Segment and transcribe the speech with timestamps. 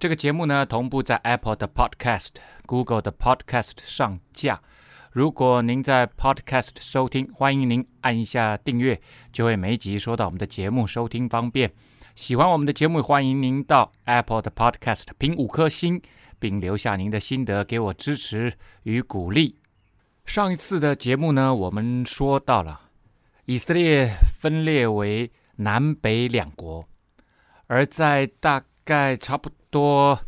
[0.00, 2.28] 这个节目呢，同步在 Apple 的 Podcast、
[2.66, 4.60] Google 的 Podcast 上架。
[5.10, 9.00] 如果您在 Podcast 收听，欢迎您按一下订阅，
[9.32, 11.72] 就会每集收到我们的节目，收听方便。
[12.14, 16.00] 喜欢我们的节目，欢迎您到 Apple 的 Podcast 评五颗星，
[16.38, 18.54] 并留下您的心得，给我支持
[18.84, 19.56] 与鼓励。
[20.24, 22.82] 上一次的节目呢，我们说到了
[23.46, 26.86] 以色列分裂为南北两国，
[27.66, 30.20] 而在大概差不多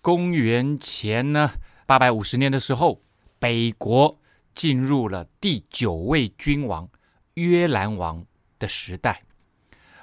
[0.00, 1.52] 公元前呢
[1.86, 3.00] 八百五十年的时候，
[3.38, 4.18] 北国
[4.54, 6.88] 进入了第九位君王
[7.34, 8.24] 约兰王
[8.58, 9.22] 的时代，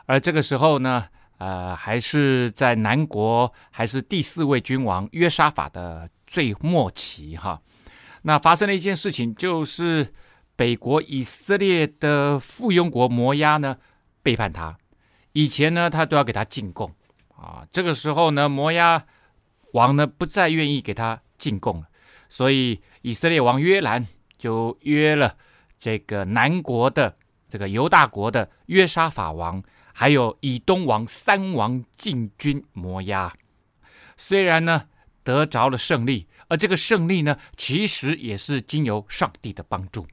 [0.06, 1.08] 而这个时候呢，
[1.40, 7.62] 呃，还是在南国，还是第四位君王约沙法的最末期哈。
[8.22, 10.14] 那发生了一件事情，就是
[10.56, 13.78] 北国以色列的附庸国摩押呢
[14.22, 14.78] 背叛他，
[15.32, 16.94] 以前呢他都要给他进贡。
[17.44, 19.06] 啊，这个时候呢，摩押
[19.74, 21.88] 王呢不再愿意给他进贡了，
[22.30, 25.36] 所以以色列王约兰就约了
[25.78, 27.18] 这个南国的
[27.50, 33.34] 这个犹大国的约沙法王，还有以东王三王进军摩押。
[34.16, 34.86] 虽然呢
[35.26, 40.08] 得着了胜利，而这个胜利呢，其实也是经由上帝的帮助。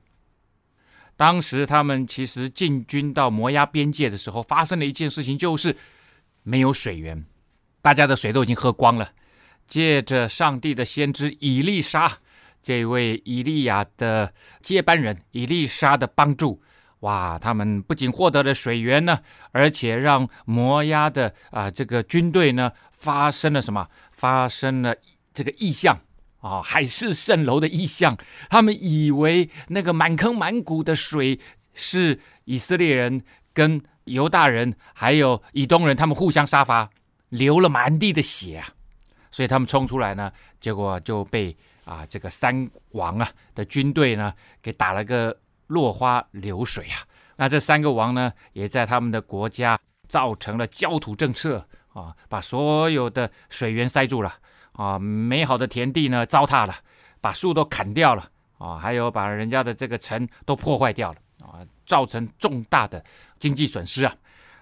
[1.17, 5.77] 当时他们其实进军到摩押边界的时候，发生了一件事情，就是。
[6.43, 7.25] 没有水源，
[7.83, 9.11] 大家的水都已经喝光了。
[9.67, 12.11] 借着上帝的先知以利沙，
[12.61, 16.61] 这位以利亚的接班人以利沙的帮助，
[17.01, 19.21] 哇，他们不仅获得了水源呢，
[19.53, 23.89] 而且让摩押的啊、这个军队呢发生了什么？
[24.11, 24.97] 发生了
[25.33, 26.01] 这个异象
[26.41, 28.19] 啊、海市蜃楼的异象。
[28.49, 31.39] 他们以为那个满坑满谷的水
[31.75, 33.23] 是以色列人
[33.53, 33.81] 跟。
[34.13, 36.91] 犹大人还有以东人，他们互相杀伐，
[37.29, 38.69] 流了满地的血啊！
[39.31, 45.37] 所以他们冲出来呢，结果就被啊这个三王啊的军队呢给打了个
[45.69, 46.99] 落花流水啊！
[47.37, 49.79] 那这三个王呢，也在他们的国家
[50.09, 54.35] 造成了焦土政策啊，把所有的水源塞住了
[54.73, 56.75] 啊，美好的田地呢糟蹋了，
[57.21, 58.29] 把树都砍掉了
[58.59, 61.19] 啊，还有把人家的这个城都破坏掉了。
[61.91, 63.05] 造成重大的
[63.41, 64.15] 经济损失啊！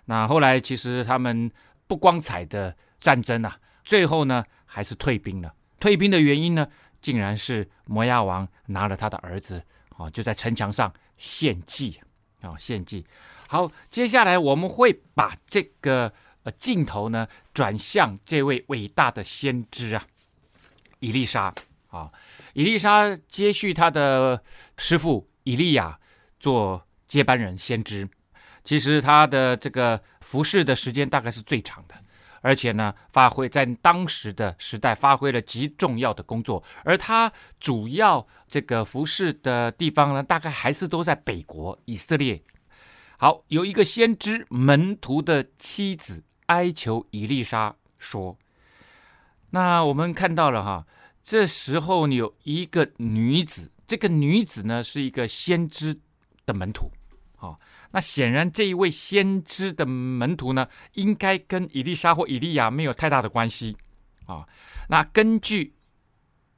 [0.07, 1.51] 那后来其实他们
[1.87, 5.55] 不光彩的战争啊，最后呢还是退兵了。
[5.79, 6.67] 退兵的原因呢，
[7.03, 9.63] 竟然是摩押王拿了他的儿子
[9.99, 12.01] 啊，就在城墙上献祭
[12.41, 13.05] 啊，献祭。
[13.47, 16.11] 好，接下来我们会把这个
[16.45, 20.03] 呃镜头呢转向这位伟大的先知啊，
[21.01, 21.53] 以利沙
[21.89, 22.11] 啊，
[22.55, 24.43] 以利沙接续他的
[24.79, 26.01] 师傅以利亚
[26.41, 26.83] 做。
[27.09, 28.09] 接班人先知，
[28.63, 31.95] 其实他的这个服侍的时间大概是最长的，
[32.43, 36.63] 而且呢，发挥在当时的时代发挥了极重要的工作。
[36.85, 42.41] 而他主要这个服侍的地方呢，大概还是都在北国以色列。
[43.17, 48.39] 好，有一个先知门徒的妻子哀求以利沙说
[49.51, 50.87] ：“那我们看到了哈，
[51.25, 55.99] 这时候有一个女子，这个女子呢是一个先知
[56.47, 56.91] 的门徒。”
[57.41, 57.61] 好、哦，
[57.93, 63.77] 那显然这一位先知的门徒呢，应该跟以利沙或以利亚没有太大的关系
[64.27, 64.49] 啊、哦。
[64.89, 65.73] 那根据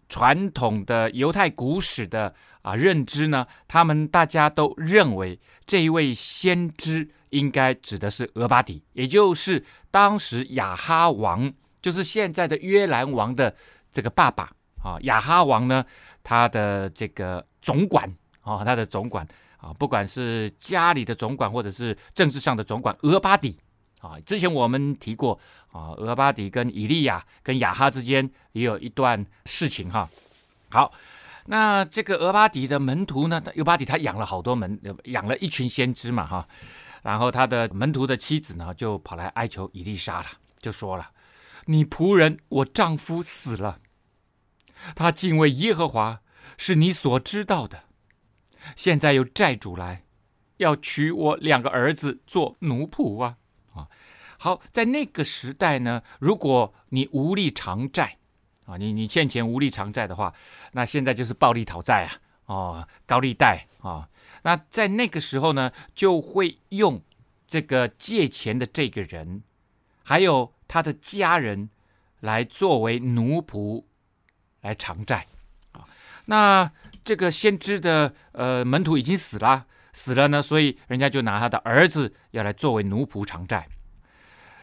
[0.09, 11.53] 传统的犹太古史的啊认知呢，他们大家都认为这一位先知应该指的是俄巴底，也就是当时亚哈王，
[11.83, 13.55] 就是现在的约兰王的
[13.93, 14.51] 这个爸爸
[14.83, 14.97] 啊。
[15.03, 15.85] 亚哈王呢，
[16.23, 18.09] 他的这个总管
[18.41, 19.29] 啊、哦，他的总管。
[19.61, 23.59] 啊，不管是家里的总管，或者是政治上的总管，俄巴底
[24.01, 25.39] 啊，之前我们提过
[25.71, 30.09] 啊，俄巴底跟以利亚跟亚哈之间也有一段事情哈。
[30.71, 30.91] 好，
[31.45, 36.49] 那这个俄巴底的门徒呢，俄巴底他养了好多门，养了一群先知嘛哈。
[37.03, 40.27] 然后他的门徒的妻子呢，就跑来哀求以利沙了，
[40.59, 41.11] 就说了
[41.67, 43.79] ：“你仆人我丈夫死了，
[44.95, 46.21] 他敬畏耶和华，
[46.57, 47.85] 是你所知道的。”
[48.77, 50.05] 现在有债主来，
[50.59, 53.37] 要娶我两个儿子做奴仆啊！
[53.75, 53.89] 啊，
[54.39, 58.19] 好，在那个时代呢，如果你无力偿债，
[58.67, 60.35] 啊，你你欠钱无力偿债的话，
[60.73, 64.09] 那现在就是暴力讨债啊，哦，高利贷啊。
[64.43, 67.03] 那在那个时候呢，就会用
[67.47, 69.43] 这个借钱的这个人，
[70.03, 71.71] 还有他的家人，
[72.21, 73.85] 来作为奴仆
[74.61, 75.27] 来偿债
[75.73, 75.87] 啊。
[76.27, 76.71] 那
[77.03, 83.69] 这个先知的呃门徒已经死了，死了呢，所以人家就拿他的儿子要来作为奴仆偿债。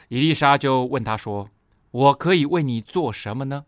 [0.10, 1.50] 伊丽莎就问他说
[1.92, 3.66] ：“我可以为你做什么呢？”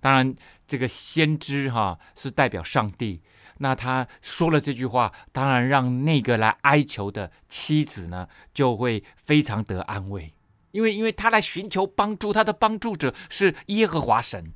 [0.00, 0.34] 当然，
[0.66, 3.22] 这个先知哈是代表上帝，
[3.58, 10.34] 那他说了这句话，当然让那个来哀求的妻子呢就会非常得安慰，
[10.72, 14.52] 因为因为他来寻求帮助，他的帮助者是耶和华神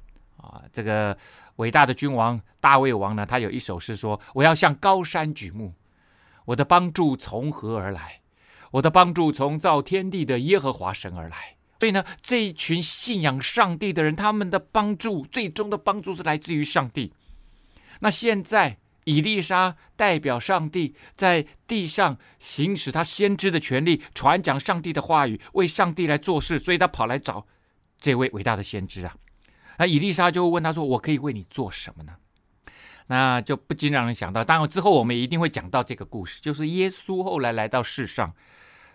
[0.48, 0.62] 啊。
[0.72, 1.16] 这个
[1.56, 5.74] 伟大的君王大卫王呢，他有一首诗说：“我要向高山举目，
[6.46, 8.20] 我的帮助从何而来？
[8.72, 17.12] 我的帮助从造天地的耶和华神而来。”所以呢，这一群信仰上帝的人，他们的帮助，最终的帮助是来自于上帝。
[18.00, 27.46] 那现在，以利沙代表上帝在地上行使他先知的权利，传讲上帝的话语，为上帝来做事，所以他跑来找
[28.00, 29.14] 这位伟大的先知啊。
[29.78, 32.16] 那伊丽莎就问他说：“我可以为你做什么呢？”
[33.10, 38.34] 那就不禁让人想到，当然之后我们一定会讲到这个故事，就是耶稣后来来到世上。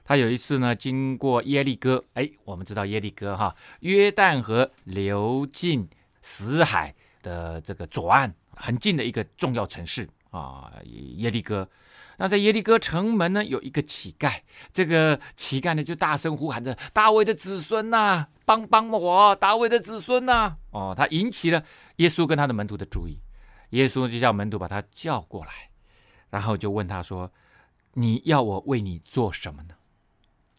[0.06, 5.88] 他有一次呢，经过耶利哥，哎，我们知道耶利哥哈，约旦河流进
[6.21, 11.68] 死海的这个左岸，很近的一个重要城市啊，耶利哥。
[12.18, 14.41] 那在耶利哥城门呢，有一个乞丐，
[14.71, 19.36] 这个乞丐呢就大声呼喊着：“大卫的子孙呐，帮帮我！
[19.36, 21.63] 大卫的子孙呐！”哦，他引起了
[21.98, 23.19] 耶稣跟他的门徒的注意，
[23.72, 25.51] 耶稣就叫门徒把他叫过来，
[26.30, 27.31] 然后就问他说
[27.94, 29.75] ：“你要我为你做什么呢？”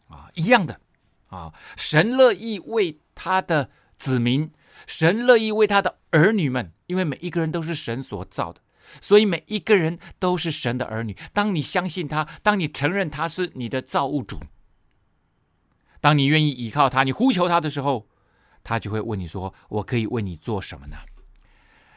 [0.07, 0.79] 啊，一样的
[1.27, 4.51] 啊，神乐意为他的子民，
[4.85, 8.61] 神乐意为他的儿女们，因为每一个人都是神所造的，
[9.01, 11.17] 所以每一个人都是神的儿女。
[11.33, 14.39] 当你相信他，当你承认他是你的造物主，
[16.05, 18.05] 当你愿意依靠他，你呼求他的时候，
[18.63, 20.97] 他就会问你说：“我可以为你做什么呢？”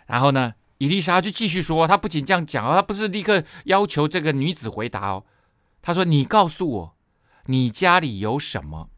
[0.08, 5.26] 然后呢，伊丽莎就继续说，他不仅这样讲，他不是立刻要求这个女子回答哦，
[5.82, 6.96] 他说：“你告诉我。”
[7.50, 8.88] 你家里有什么？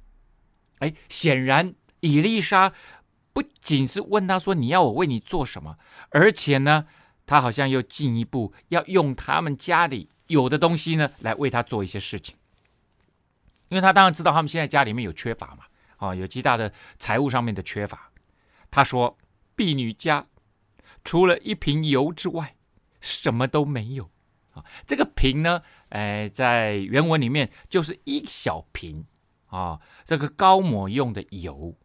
[0.79, 2.73] 哎，显然伊丽莎
[3.33, 5.77] 不仅是问他说，你要我为你做什么，
[6.11, 6.87] 而且呢，
[7.27, 12.37] 他好像又进一步要用他们家里有的东西呢，来为他做一些事情。
[13.71, 15.65] 因为他当然知道他们现在家里面有缺乏嘛，
[15.97, 18.11] 啊，有极大的财务上面的缺乏。
[18.71, 19.17] 他说
[19.57, 20.27] ：“婢女家
[21.03, 22.55] 除了一瓶油之外，
[23.01, 24.11] 什么都没有。”
[24.53, 29.05] 啊，这个瓶呢，哎，在原文里面就是一小瓶
[29.47, 31.77] 啊，这个膏抹用的油。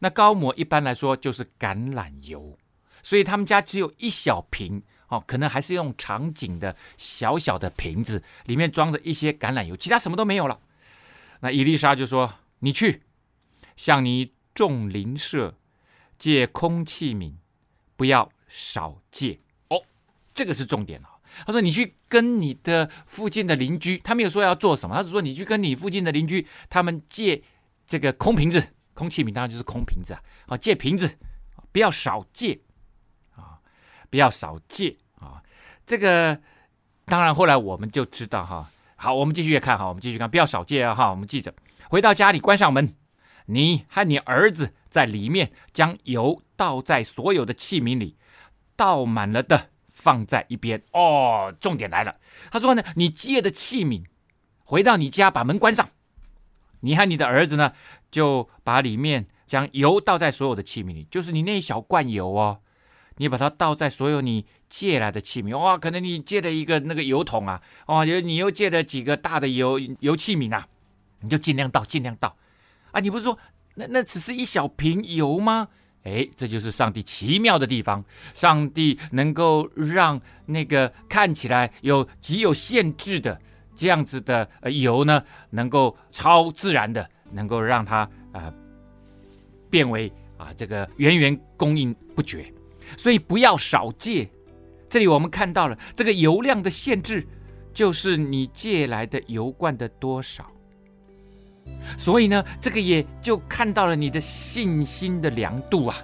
[0.00, 2.58] 那膏抹一般来说就是橄榄油，
[3.02, 10.60] 所以他们家只有一小瓶哦，可能还是用长颈的小小的瓶子，里面装着一些橄榄油，其他什么都没有了。
[11.40, 13.02] 那伊丽莎就说：“你去
[13.76, 15.54] 向你众邻舍
[16.18, 17.34] 借空器皿，
[17.96, 19.82] 不要少借。”哦，
[20.32, 21.10] 这个是重点啊。
[21.46, 27.42] 他说：“你去跟你的附近的邻居，他没有说要做什么，他只说你去跟你附近的邻居，他们借
[27.86, 31.18] 这个空瓶子、空器皿，当然就是空瓶子啊，啊，借瓶子，
[31.72, 32.60] 不要少借
[33.34, 33.58] 啊，
[34.08, 35.42] 不要少借啊。
[35.84, 36.40] 这个
[37.04, 38.70] 当然后来我们就知道哈。
[39.04, 41.10] 好，我们继续看哈，我们继续看，不要少借啊哈。
[41.10, 41.52] 我们记着，
[41.90, 42.94] 回到家里关上门，
[43.44, 48.16] 你和你儿子在里面将油倒在所有的器皿里，
[48.74, 52.16] 倒满了的。”放在一边哦，重点来了。
[52.50, 54.02] 他说呢，你借的器皿，
[54.64, 55.88] 回到你家，把门关上。
[56.80, 57.72] 你和你的儿子呢，
[58.10, 62.58] 就把里面将油倒在所有的器皿里，就是你那一小罐油哦，
[63.18, 65.56] 你把它倒在所有你借来的器皿。
[65.56, 70.66] 哇、可能你借了一个那个油桶啊，哦，有你又借了几个大的油油器皿啊，
[71.20, 72.34] 你就尽量倒，尽量倒
[72.90, 72.98] 啊。
[72.98, 73.38] 你不是说
[73.76, 75.68] 那那只是一小瓶油吗？
[76.02, 78.04] 哎，这就是上帝奇妙的地方。
[78.34, 83.40] 上帝能够让那个看起来有极有限制的
[83.76, 88.52] 这样子的油呢，能够超自然的，能够让它啊、
[89.70, 92.52] 变为啊这个源源供应不绝。
[92.96, 94.28] 所以不要少借。
[94.94, 97.26] 这里我们看到了这个油量的限制，
[97.72, 100.48] 就是你借来的油罐的多少。
[101.98, 105.96] 所以呢，这个也就看到了你的信心的量度啊，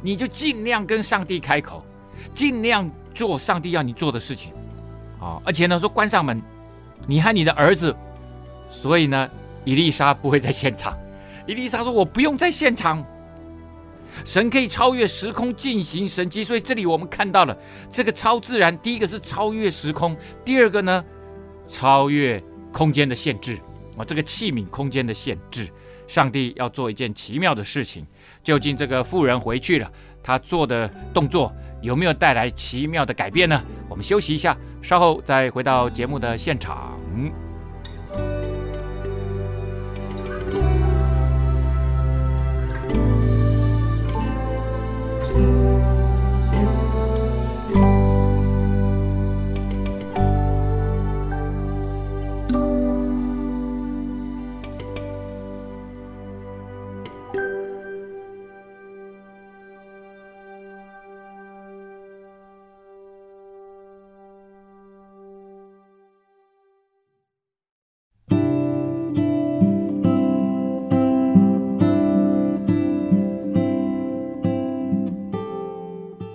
[0.00, 1.84] 你就尽量跟上帝开口，
[2.32, 4.52] 尽量做上帝要你做的事情，
[5.18, 6.40] 啊，而且呢说关上门，
[7.08, 7.92] 你和你的儿子，
[8.70, 9.28] 所以呢，
[9.64, 10.96] 伊丽莎不会在现场。
[11.48, 13.04] 伊丽莎说：“我不用在现场，
[14.24, 17.56] 神可以超越时空进行神迹，所以这里我们看到了
[17.90, 18.76] 这个超自然。
[18.78, 21.04] 第一个是超越时空，第二个呢，
[21.66, 22.42] 超越
[22.72, 23.58] 空间的限制
[23.96, 25.68] 啊，这个器皿空间的限制。
[26.08, 28.06] 上帝要做一件奇妙的事情，
[28.42, 29.90] 究竟这个妇人回去了，
[30.22, 31.50] 她做的动作
[31.80, 33.62] 有没有带来奇妙的改变呢？
[33.88, 37.00] 我们休息一下，稍后再回到节目的现场。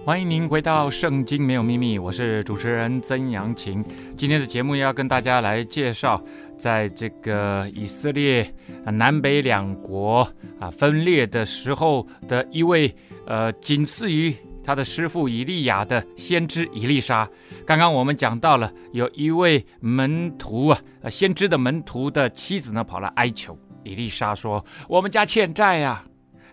[0.07, 3.83] 欢迎您回到《圣经没有秘密》，我是主持人曾阳晴。
[4.15, 6.23] 今天的节目要跟大家来介绍，
[6.57, 8.49] 在这个以色列
[8.85, 10.25] 南北两国
[10.61, 12.95] 啊分裂的时候的一位
[13.25, 14.33] 呃，仅次于
[14.63, 17.29] 他的师父以利亚的先知以利沙。
[17.65, 26.01] 刚刚我们讲到了，有一位门徒啊，先知的门徒的妻子呢，跑来哀求以利沙说：“我们家欠债呀。”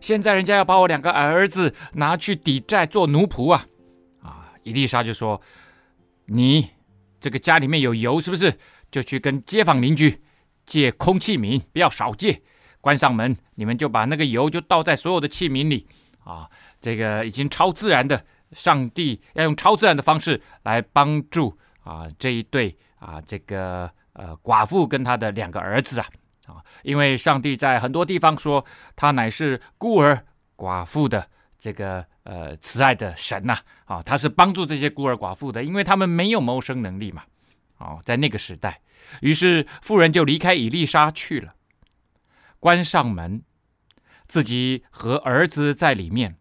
[0.05, 3.67] 现在人家要把我两个儿子拿去抵债做奴仆啊！
[4.21, 5.41] 啊，伊丽莎就说
[6.29, 6.69] ：“你
[7.19, 8.53] 这个家里面有油是不是？
[8.91, 10.21] 就去跟街坊邻居
[10.67, 12.43] 借空器皿，不要少借。
[12.83, 15.87] 关上门，你们就把那个油就倒在所有的器皿里
[16.23, 16.51] 啊！
[16.83, 26.07] 这个已经超自然的，上帝要用超自然的方式来帮助啊这一对啊这个呃寡妇跟她的两个儿子啊。”
[26.47, 31.27] 啊，因为上帝在很多地方说他乃是孤儿寡妇的
[31.59, 37.23] 这个呃慈爱的神呐，啊，他是帮助这些孤儿寡妇的，因为他们没有谋生能力嘛，
[37.79, 38.83] 哦，在那个时代，
[39.23, 41.55] 于是妇人就离开以利沙去了，
[42.61, 43.43] 关上门，
[44.27, 46.37] 自己和儿子在里面，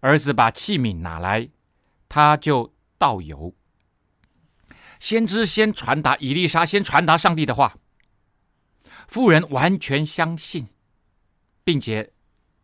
[0.00, 1.48] 儿子把器皿拿来，
[2.10, 3.54] 他就倒油，
[5.00, 7.76] 先知先传达以利沙先传达上帝的话。
[9.08, 10.68] 妇人完全相信，
[11.62, 12.12] 并且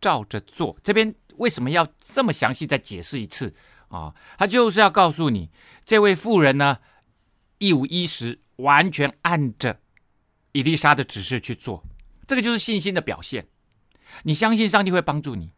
[0.01, 0.79] 照着做。
[0.83, 3.55] 这边为什么要这么详细再解释一次
[3.89, 4.15] 啊？
[4.39, 5.51] 他就是要告诉你，
[5.85, 6.79] 这位妇人呢，
[7.59, 9.81] 一五一十，完全按着
[10.53, 11.85] 伊丽莎的指示去做。
[12.27, 13.49] 这个就是信心的表现。
[14.25, 15.53] 你相信上帝会帮助你，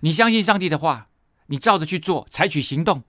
[0.00, 1.08] 你相信上帝的话，
[1.46, 3.02] 你照着去做，采取行动。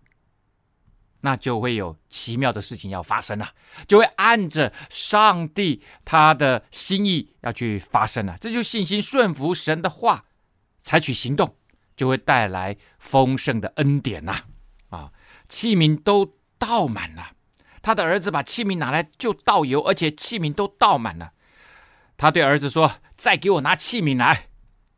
[1.21, 3.49] 那就会有奇妙的事情要发生了，
[3.87, 8.35] 就会按着上帝他的心意要去发生了。
[8.39, 10.25] 这就信心顺服神的话，
[10.81, 11.55] 采取行动，
[11.95, 14.41] 就会带来丰盛的恩典呐！
[14.89, 15.11] 啊，
[15.47, 17.31] 器皿都倒满了，
[17.81, 21.31] 他的儿子把器皿拿来就倒油，而且器皿都倒满了。
[22.17, 24.47] 他对儿子说：“再给我拿器皿来。”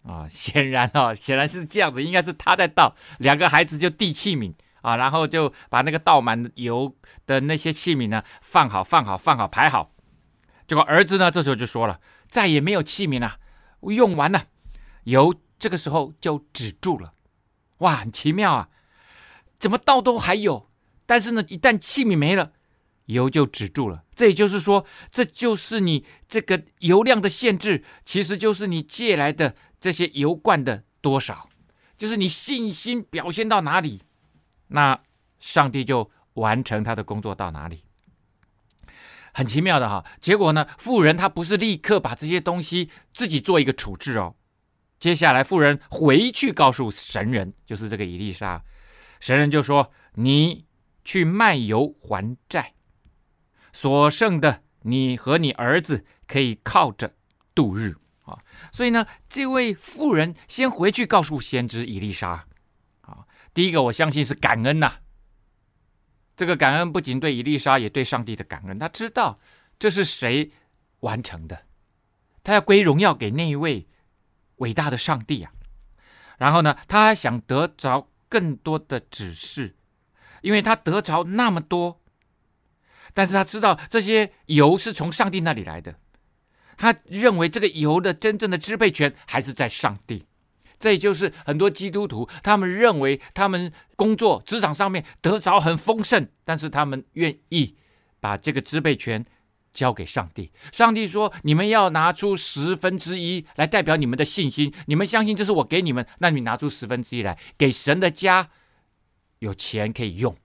[0.03, 4.53] 啊，显然啊，显然是这样子，应该是他在倒，两个孩子就递器皿。
[4.83, 9.91] 啊，然后就把那个倒满油的那些器皿呢放好，放好，放好，排好。
[10.67, 13.37] 结果儿子呢，这时候就说了：“再也没有器皿了，
[13.81, 14.47] 用完了。”
[15.05, 17.13] 油这个时候就止住了。
[17.79, 18.69] 哇，很奇妙啊！
[19.59, 20.69] 怎么倒都还有，
[21.05, 22.51] 但是呢，一旦器皿没了，
[23.05, 24.03] 油就止住了。
[24.15, 31.49] 这也就是说，这就是你这个油量的限制，其实就是你借来的这些油罐的多少，
[31.97, 34.03] 就是你信心表现到哪里。
[34.67, 34.99] 那
[35.39, 37.83] 上帝就完成他的工作到哪里？
[39.33, 40.05] 很奇妙的哈。
[40.21, 44.35] 结果呢，富人他不是立刻把这些东西自己做一个处置哦。
[44.99, 48.63] 接下来富人回去告诉神人，就是这个以利沙，
[49.19, 50.65] 神人就说：“你
[51.03, 52.73] 去卖油还债，
[53.73, 57.13] 所剩的你和你儿子可以靠着
[57.53, 58.39] 度日啊。”
[58.71, 62.47] 所以呢，这位富人先回去告诉先知以利沙。
[63.53, 64.99] 第一个，我相信是感恩呐、
[66.35, 68.79] 这个感恩不仅对伊丽莎，也对上帝的感恩。
[68.79, 69.39] 他知道
[69.77, 70.51] 这是谁
[71.01, 71.65] 完成的，
[72.43, 73.87] 他要归荣耀给那一位
[74.55, 75.51] 伟大的上帝啊。
[76.39, 79.75] 然后呢，他还想得着更多的指示，
[80.41, 82.01] 因为他得着那么多，
[83.13, 85.99] 但是他知道这些油是从上帝那里来的。
[86.75, 90.25] 他认为这个油的真正的支配权还是在上帝。
[90.83, 97.77] 这也就是很多基督徒，他们认为他们工作职场上面得着很丰盛，但是他们愿意
[98.19, 99.25] 把这个支配权
[99.71, 100.51] 交给上帝。
[100.73, 108.49] 上帝说：“你们要拿出十分之一来代表你们的信心，你们相信这是我给你们，那你拿出十分之一来给神的家
[109.39, 110.35] 有钱可以用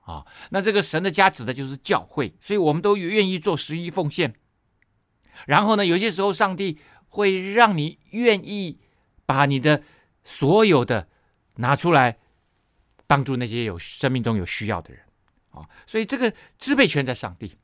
[0.00, 0.24] 啊。
[0.48, 4.32] 那这个神的家指的就是教会，所以我们都愿意做十一奉献。
[5.44, 8.78] 然后呢，有些时候上帝会让你愿意
[9.26, 9.82] 把你的
[10.24, 11.08] 所有的
[11.56, 12.16] 拿出来
[13.06, 15.02] 帮助那些有生命中有需要的人
[15.50, 15.68] 啊。
[15.86, 17.56] 所以这个支配权在上帝。”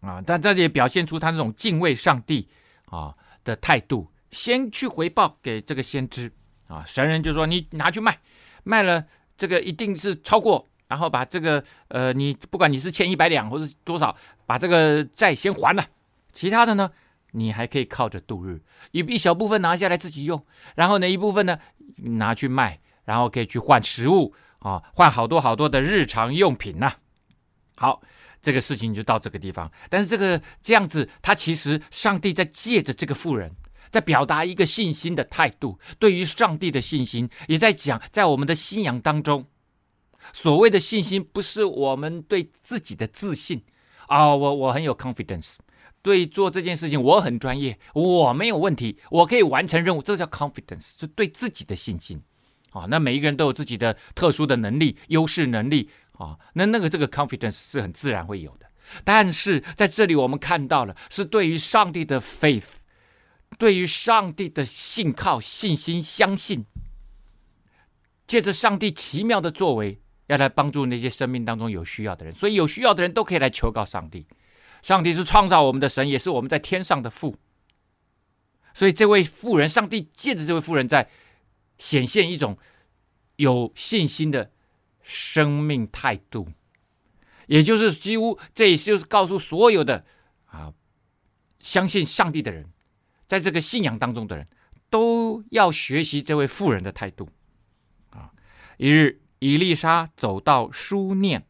[0.00, 2.46] 啊，但这也表现出他那种敬畏上帝
[2.84, 6.30] 啊的态度，先去回报给这个先知
[6.68, 8.16] 啊，神人就说，你拿去卖，
[8.62, 9.04] 卖了
[9.36, 15.84] 这个一定是超过，然后把这个呃，你不管你是欠一百两或者多少，把这个债先还了，
[16.30, 16.92] 其他的呢，
[17.36, 21.58] 你还可以靠着度日，一一小部分拿下来自己用，然后呢一部分呢
[21.96, 26.94] 拿去卖，然后可以去换食物啊，换好多好多的日常用品呐、
[27.76, 28.02] 好。
[28.42, 33.50] 这个事情就到这个地方，但是这个这样子，他其实上帝在借着这个富人，
[33.90, 39.46] 在表达一个信心的态度，对于上帝的信心，也在讲，在我们的信仰当中，
[40.32, 43.64] 所谓的信心，不是我们对自己的自信
[44.06, 45.56] 啊、我我很有 confidence，
[46.06, 52.22] 对做这件事情我很专业，我没有问题，我可以完成任务，这叫 confidence，是对自己的信心
[52.70, 55.90] 啊、那每一个人都有自己的特殊的能力、优势能力。
[56.12, 58.66] 啊，那那个这个 confidence 是很自然会有的，
[59.04, 62.76] 但是在这里我们看到了，是对于上帝的 faith，
[63.58, 66.64] 对于上帝的信靠、信心、相信，
[68.26, 74.26] 借着上帝奇妙的作为，要来帮助那些生命当中有需要的人，所以有需要的人都可以来求告上帝。
[74.86, 77.34] 上帝是创造我们的神，也是我们在天上的父，
[78.72, 81.10] 所以这位妇人，上帝借着这位妇人在
[81.76, 82.56] 显现一种
[83.34, 84.52] 有信心的。
[85.08, 86.48] 生命态度，
[87.46, 90.04] 也就是几乎，这也就是告诉所有的
[90.46, 90.72] 啊，
[91.60, 92.68] 相信上帝的人，
[93.24, 94.48] 在这个信仰当中的人，
[94.90, 97.28] 都要学习这位妇人的态度
[98.10, 98.32] 啊。
[98.78, 101.46] 一日，以利沙走到书念，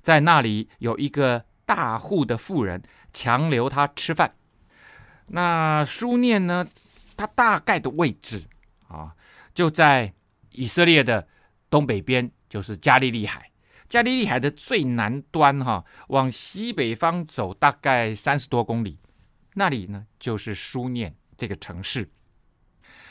[0.00, 4.34] 在那里有一个大户的妇人强留他吃饭。
[5.26, 6.66] 那书念呢，
[7.16, 8.44] 它大概的位置
[8.88, 9.14] 啊，
[9.52, 10.14] 就在
[10.52, 11.28] 以色列的
[11.68, 12.30] 东北边。
[12.48, 13.50] 就是加利利海，
[13.88, 19.00] 加利利海的最南端，哈，往西北方走大概三十多公里，
[19.54, 22.08] 那里呢就是书念这个城市。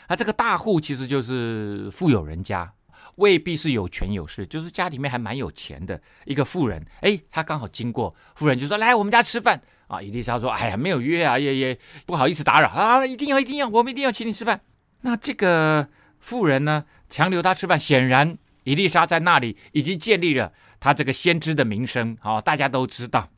[0.08, 2.74] 啊，这个大户其实就是富有人家，
[3.16, 6.86] 未必是有权有势，就是家里面还蛮有钱的一个富人。
[7.02, 14.60] 哎，他刚好经过，富人就说：“来我们家吃饭。”啊，伊丽莎说：“哎呀，没有约啊，也也不好意思打扰啊，一定要一定要，我们一定要请你吃饭。
[15.02, 15.88] ”那这个
[16.20, 18.38] 富人呢，强留他吃饭，显然。
[18.64, 23.30] 伊丽莎在那里已经建立了他这个先知的名声，好，大家都知道。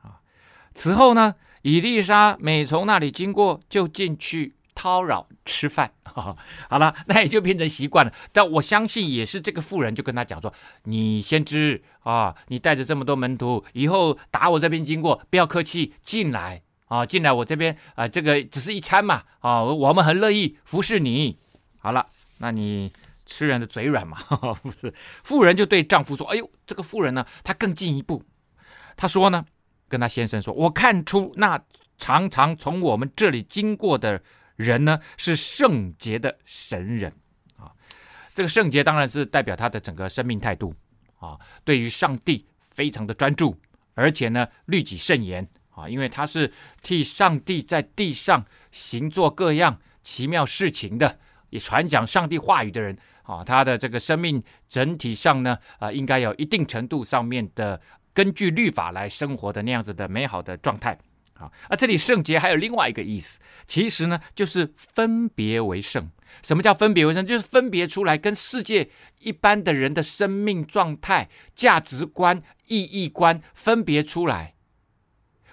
[0.00, 0.22] 啊，
[0.74, 5.90] 此后呢，伊丽莎每从那里经过，就进去叨扰吃饭。
[6.04, 8.12] 好了， 那也就变成习惯了。
[8.32, 10.52] 但我相信，也是这个妇人就跟他讲说
[10.84, 21.38] ：“你先知啊，你带着这么多门徒，以后打我这边经过，不要客气，进来啊，进来我这边啊，这个只是一餐嘛，啊，我们很乐意服侍你。
[21.78, 22.06] 好了，
[22.38, 22.92] 那你。”
[23.28, 24.16] 吃人的嘴软嘛，
[24.62, 24.94] 不是？
[25.24, 28.22] 妇人就对丈夫说：“哎呦，这个妇人呢，她更进一步，
[28.96, 29.44] 她说呢，
[29.88, 31.60] 跟她先生说，我看出那
[31.98, 34.22] 常常从我们这里经过的
[34.56, 37.12] 人呢，是圣洁的神人
[37.56, 37.70] 啊。
[38.34, 40.74] 这个圣洁当然是代表他的整个生命态度
[41.18, 43.56] 啊，对于上帝非常的专注，
[43.94, 51.18] 而且呢，律己慎言啊，因为他是替上帝在地上行做各样奇妙事情的，
[51.50, 57.82] 也传讲上帝话语的人。”啊，他的这个生命整体上呢，啊、应该有一定程度上面的
[58.14, 60.96] 根据律法来生活的那样子的美好的状态。
[61.38, 66.10] 啊，这里圣洁还有另外一个意思，其实呢就是分别为圣。
[66.42, 67.24] 什么叫分别为圣？
[67.24, 74.54] 就是分别出来跟世界一般的人的生命状态、价值观、意义观分别出来，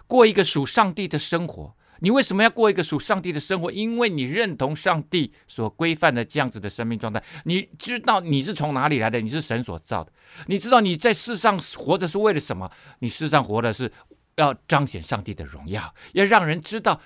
[0.07, 1.75] 过一个属上帝的生活。
[1.99, 3.71] 你为什么要过一个属上帝的生活？
[3.71, 7.23] 因为你认同上帝所规范的这样子的生命状态。
[7.45, 9.21] 你知道你是从哪里来的？
[9.21, 10.11] 你是神所造的。
[10.47, 12.69] 你知道你在世上活着是为了什么？
[12.99, 13.89] 你世上活的是
[14.35, 17.01] 要彰显上帝的荣耀，要让人知道，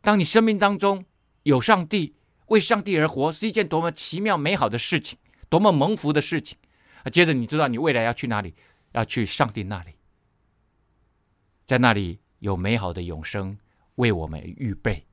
[0.00, 1.04] 当你生命当中
[1.42, 2.14] 有上帝，
[2.46, 5.18] 为上帝而活是一件多么奇妙美好的事情，
[5.48, 6.58] 多么蒙福的事情。
[7.04, 8.54] 啊，接着你知道你未来要去哪里？
[8.92, 9.92] 要去上帝那里，
[11.64, 13.58] 在那里有美好的永生。
[13.96, 15.06] 为我们预备，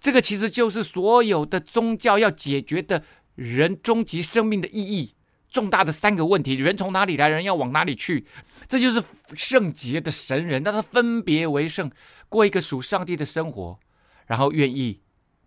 [0.00, 3.02] 这个其实就是所有的宗教要解决的
[3.34, 5.14] 人终极生命的意义，
[5.52, 8.26] 重大的三个问题：人从哪里来，人要往哪里去？
[8.66, 9.02] 这就是
[9.34, 11.90] 圣洁的神人，让他分别为圣，
[12.28, 13.78] 过一个属上帝的生活，
[14.26, 15.00] 然后愿意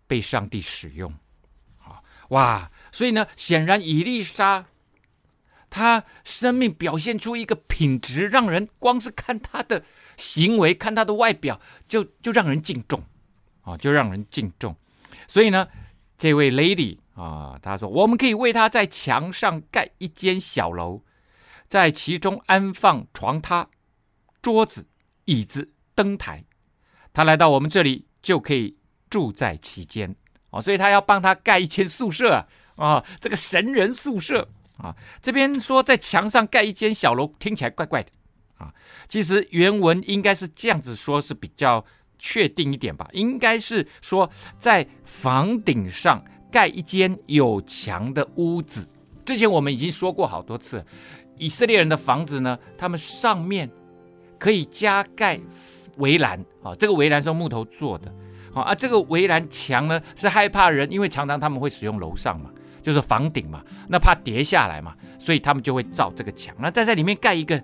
[0.06, 1.12] 被上帝使用。
[1.78, 2.70] 啊，哇！
[2.92, 4.66] 所以呢，显然以利沙
[5.68, 9.84] 他生命表现出一个品质，让人光是看他的
[10.16, 13.02] 行为，看他的外表，就就让人敬重。
[13.62, 14.76] 啊，就让人敬重。
[15.26, 15.66] 所以呢，
[16.16, 21.02] 这位 lady 啊，他说，我们可以为他在墙上盖一间小楼，
[21.66, 23.66] 在其中安放床榻、
[24.42, 24.86] 桌子、
[25.24, 26.44] 椅子、灯台。
[27.14, 28.76] 他来到我们这里，就可以
[29.08, 30.14] 住在其间。
[30.50, 34.94] 哦，所以他要帮他盖一间宿舍，啊，这个神人宿舍啊。
[35.22, 38.10] 这边说在墙上盖一间小楼，听起来怪怪的
[38.58, 38.74] 啊。
[39.08, 41.84] 其实原文应该是这样子说，是比较。
[42.18, 48.86] 确定一点吧，应该是说在房顶上盖一间有墙的屋子。
[49.24, 50.84] 之前我们已经说过好多次，
[51.36, 53.68] 以色列人的房子呢，他们上面
[54.38, 55.40] 可以加盖
[55.96, 58.12] 围栏啊，这个围栏是用木头做的
[58.54, 67.60] 啊，啊，这个围栏墙呢是害怕人，因为常常他们会使用楼上嘛，就是房顶嘛，那怕跌下来嘛，所以他们就会造这个墙，那再在里面盖一个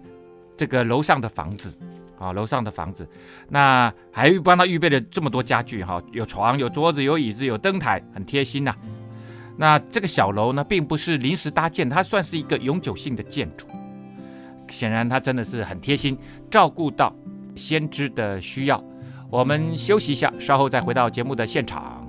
[0.57, 1.73] 这个楼上的房子。
[2.22, 3.08] 啊，楼上的房子，
[3.48, 8.74] 那还帮他预备了这么多家具哈，有床、有桌子、有椅子、有灯台，很贴心呐、
[9.56, 13.66] 那这个小楼呢，并不是临时搭建，它算是一个永久性的建筑。
[14.68, 16.16] 显然，他真的是很贴心，
[16.50, 17.14] 照顾到
[17.54, 18.82] 先知的需要。
[19.28, 22.06] 我们休息一下，稍后再回到节目的现场。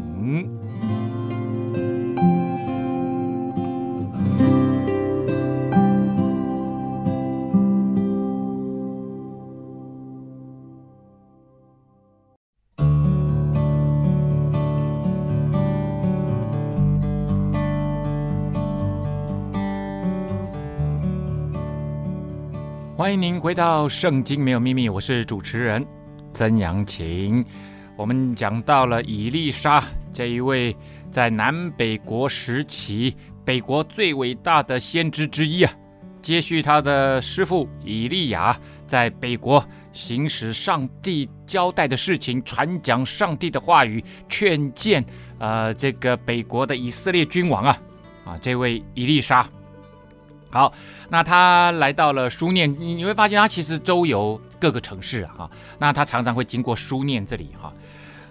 [23.14, 25.86] 欢迎回到《圣经没有秘密》，我是主持人
[26.34, 27.46] 曾阳晴。
[27.96, 30.76] 我们讲到了以利沙这一位
[31.12, 35.72] 在南北国时期北国最伟大的先知之一啊，
[36.24, 45.06] 接续他的师傅以利亚，在北国行使上帝交代的事情，传讲上帝的话语，劝谏
[45.38, 47.78] 呃这个北国的以色列君王啊
[48.26, 49.48] 啊，这位以利沙。
[50.54, 50.72] 好，
[51.10, 57.74] 那他来到了书念，你你会发现他其实周游各个城市啊，那他常常会经过书念这里哈。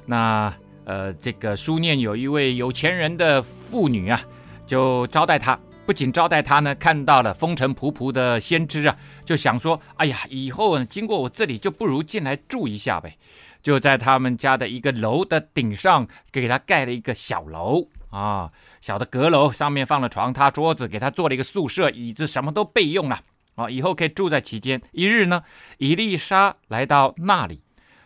[0.06, 0.54] 那
[0.84, 4.22] 呃，这个书念有一位有钱人的妇女啊，
[4.64, 5.58] 就招待他。
[5.84, 13.18] 不仅招待他呢，看到了风尘仆仆的先知啊，就想说，哎呀，以后经过我这里，就不如进来住一下呗。
[13.64, 17.88] 就在他们家的一个楼的顶上，给他盖了一个小楼。
[18.12, 23.22] 啊，小的阁楼上面放了床榻、桌子，给他做了一个宿舍，椅子什么都备用了。
[23.54, 24.80] 啊，以后可以住在其间。
[24.92, 25.42] 一日呢，
[25.78, 27.62] 伊丽莎来到那里，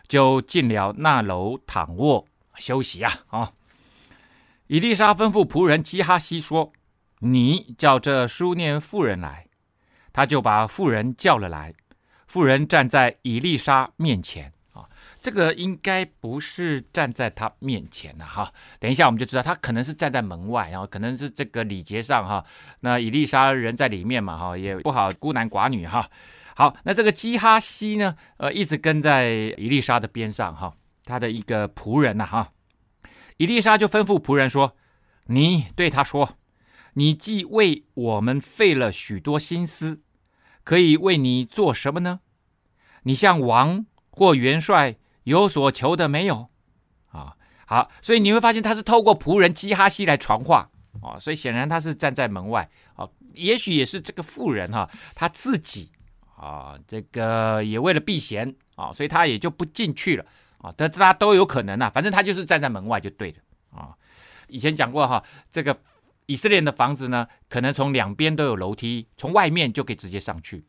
[0.07, 3.11] 就进了那楼躺卧休息呀。
[3.27, 3.51] 啊，
[4.67, 6.71] 伊丽莎吩咐仆人基哈西说
[7.19, 9.47] ：“你叫这书念妇人来。”
[10.13, 11.73] 他就把妇人叫了来，
[12.27, 14.51] 妇人站在伊丽莎面前。
[15.21, 22.45] 这个应该不是站在他面前的哈，等一下我们就知道他可能是站在门外，然后可能是这个礼节上哈。
[22.81, 26.09] 那伊丽莎人在里面嘛哈，也不好孤男寡女哈。
[26.55, 32.53] 好，那这个基哈西呢，呃，一直跟在伊丽莎的边上哈，他的一个仆人呐哈。
[33.37, 34.77] 伊丽莎就吩咐仆人说
[35.27, 36.37] ：“你对他说，
[36.93, 40.01] 你既为我们费了许多心思，
[40.63, 42.21] 可以为你做什么呢？
[43.03, 44.95] 你向王或元帅。”
[45.27, 46.49] 有所求的没有
[47.11, 47.35] 啊？
[47.65, 50.69] 好，所以你会发现他是透过仆人基哈西来传话
[51.01, 53.07] 啊，所以显然他是站在门外啊。
[53.33, 55.91] 也许也是这个妇人哈，他自己
[56.37, 60.25] 啊，这个也为了避嫌啊，所以他也就不进去了
[60.59, 60.73] 啊。
[60.77, 63.37] 这大家都有可能啊，反正他就是站在门外就对了
[63.77, 63.93] 啊。
[64.47, 65.77] 以前讲过哈，这个
[66.25, 70.65] 以色列的房子呢，可能从两边都有楼梯，从外面就可以直接上去。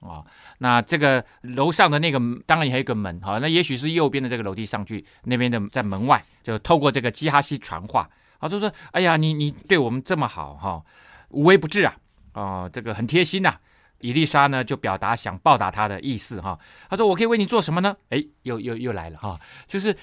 [0.00, 0.22] 啊、
[0.58, 10.84] 那这个楼上的那个当然也还有一个门，好、那也许是右边的这个楼梯上去，那边的在门外就透过这个基哈西传话，啊、就说，哎呀，你你对我们这么好哈、
[11.30, 11.96] 无微不至啊，
[12.34, 13.60] 哦，这个很贴心呐、啊。
[14.00, 16.58] 以利沙呢就表达想报答他的意思哈、
[16.90, 17.96] 他说我可以为你做什么呢？
[18.10, 19.96] 哎，又又又来了哈、就是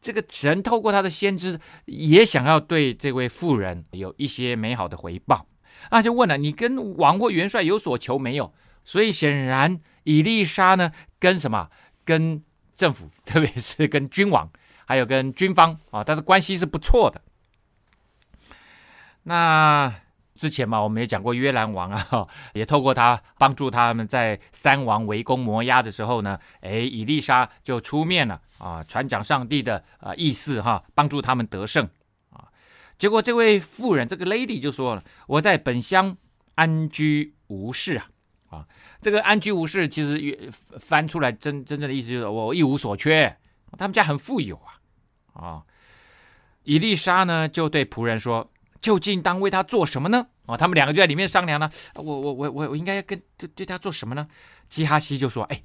[0.00, 5.44] 这个神透过他的先知也想要对这位妇人有一些美好的回报，
[5.90, 8.52] 那就问了，你跟王或元帅有所求没有？
[8.88, 11.68] 所以显然，伊丽莎呢，跟什么？
[12.06, 12.42] 跟
[12.74, 14.50] 政府， 特别是跟君王，
[14.86, 17.20] 还有跟军方啊，他的关系是不错的。
[19.24, 19.94] 那
[20.32, 31.86] 之前嘛，我们也讲过约兰王啊， 也透过他帮助他们在三王围攻摩押的时候呢，哎，伊丽莎就出面了啊，传讲上帝的啊意思哈，帮助他们得胜
[32.30, 32.48] 啊。
[32.96, 36.16] 结果这位妇人这个 lady 就说了：“我在本乡
[36.54, 38.08] 安居无事啊。”
[38.48, 38.66] 啊，
[39.00, 43.36] 这个安居无事其实翻出来真真正的意思就是我一无所缺，
[43.76, 44.80] 他们家很富有啊
[45.32, 45.62] 啊。
[46.64, 48.50] 伊丽莎呢就对仆人说。
[48.80, 50.24] 究竟当为他做什么呢？
[50.46, 51.68] 哦，他们两个就在里面商量呢。
[51.96, 54.24] 我我我我我应该跟对对他做什么呢？
[54.68, 55.60] 基哈西就说：“哎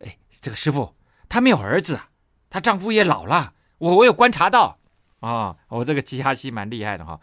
[0.00, 0.94] 哎，这个师傅
[1.28, 2.00] 他没有儿子，
[2.48, 3.52] 他丈夫也老了。
[3.76, 4.78] 我我有观察到
[5.20, 7.20] 啊，我这个基哈西蛮厉害的哈。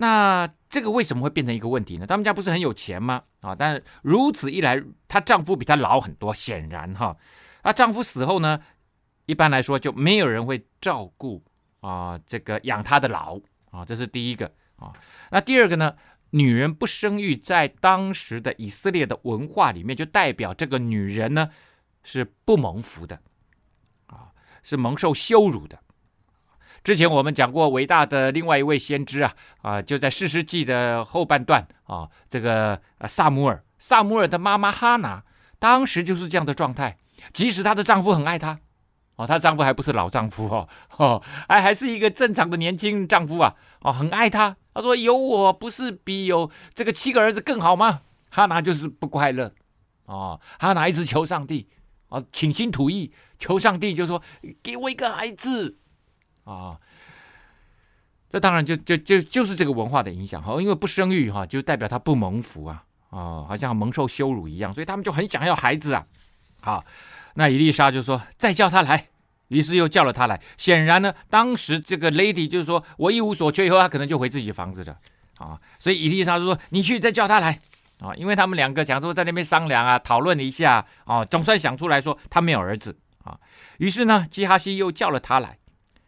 [0.00, 2.06] 那这个为什么会变成一个问题呢？
[2.06, 3.22] 他们家不是很有钱吗？
[3.42, 7.14] 啊，但是如此一来，她丈夫比她老很多，显然哈。
[7.62, 8.58] 她丈夫死后呢，
[9.26, 11.44] 一般来说就没有人会照顾
[11.80, 13.38] 啊，这个养她的老
[13.70, 14.94] 啊，这是第一个。”啊，
[15.30, 15.94] 那第二个呢？
[16.30, 21.50] 女人不生育，在当时的以色列的文化里面，就代表这个女人呢
[22.02, 23.20] 是不蒙福的，
[24.06, 24.30] 啊，
[24.62, 25.82] 是蒙受羞辱的。
[26.82, 35.22] 之前我们讲过伟大的另外一位先知啊，啊，就在士师记的后半段啊，这个撒母耳，撒母耳的妈妈哈拿，
[35.58, 36.96] 当时就是这样的状态，
[37.32, 38.58] 即使她的丈夫很爱她。
[39.16, 44.56] 哦，她丈夫还不是老丈夫哦，哦，哎，还是一个正常的年轻丈夫啊，哦，很爱她。
[44.72, 49.52] 他说：“有我不是比有这个七个儿子更好吗？”哈拿就是不快乐，
[50.06, 51.68] 哦，哈拿一直求上帝，
[52.08, 54.22] 哦，倾心吐意求上帝，就说
[54.62, 55.76] ：“给我一个孩子。”
[56.44, 56.78] 啊，
[58.28, 66.06] 这当然就就就就是这个文化的影响哈，因为不生育哈，就代表他不蒙福啊，啊，好像蒙受羞辱一样，所以他们就很想要孩子啊。
[66.62, 66.84] 好，
[67.34, 69.08] 那伊丽莎就说：“再叫他来。”
[69.48, 70.40] 于是又叫了他来。
[70.56, 74.96] 显然呢，当时这个 lady 就是说我一无所缺，以后他可能就回自己房子了
[75.38, 75.58] 啊。
[75.78, 77.58] 所以伊丽莎就说：“你去再叫他来
[77.98, 83.36] 啊。”因为他们两个想说在那边商量啊，讨论了一下啊，总算想出来说他没有儿子啊。
[83.78, 85.58] 于是呢，基哈西又叫了他来，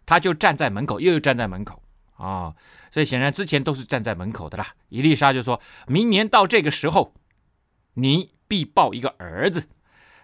[0.06, 1.82] 他就站在门口，又站在门口
[2.16, 2.54] 啊。
[2.90, 4.66] 所以显然之前都是站在门口的啦。
[4.88, 7.14] 伊丽莎就说：“明年到这个时候，
[7.94, 9.68] 你必抱一个儿子。”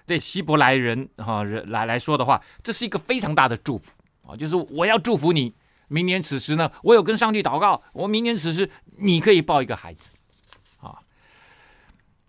[0.08, 3.92] 对希伯来人哈人来来说的话，这是一个非常大的祝福
[4.26, 4.34] 啊！
[4.34, 5.54] 就是我要祝福你，
[5.88, 10.14] 明年此时呢，我有跟上帝祷告，我明年此时你可以抱一个孩子
[10.80, 11.00] 啊。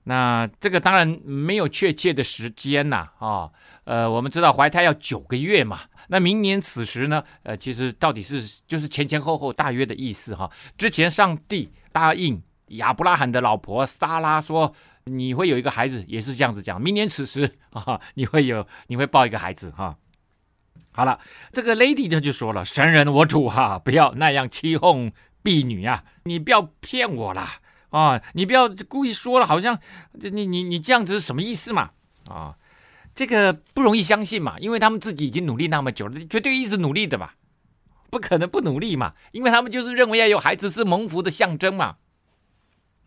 [0.04, 3.50] 那这个当然没有确切的时间呐啊，
[3.90, 5.82] 呃，我们知道怀胎要九个月嘛。
[6.10, 10.50] 那明年此时呢，呃，其实到底是就是前前后后大约的意思哈。
[10.78, 14.74] 之前上帝答应亚伯拉罕的老婆撒拉说。
[15.06, 16.80] 你会有一个孩子，也是这样子讲。
[16.80, 19.98] 明年此时啊，你会有，你会抱一个孩子哈。
[20.92, 21.20] 好了，
[21.52, 26.04] 这个 lady 她就说了：“神人我主哈、不要那样欺哄婢女啊！
[26.26, 27.54] 你不要骗我啦
[27.90, 28.22] 啊！
[28.34, 29.80] 你不要故意说了，好像
[30.20, 31.90] 这你你你这样子是什么意思嘛？
[32.28, 32.56] 啊，
[33.20, 37.32] 这个不容易相信嘛，因为他们自己已经努力那么久了，绝对一直努力的嘛，
[38.10, 41.98] 不可能不努力嘛，因为他们就是认为要有孩子是蒙福的象征嘛。